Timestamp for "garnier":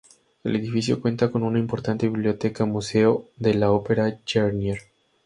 4.33-4.79